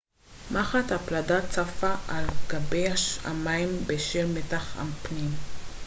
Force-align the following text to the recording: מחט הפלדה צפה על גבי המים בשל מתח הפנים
מחט 0.51 0.91
הפלדה 0.91 1.47
צפה 1.47 1.93
על 2.07 2.25
גבי 2.47 2.85
המים 3.23 3.67
בשל 3.87 4.25
מתח 4.25 4.75
הפנים 4.79 5.29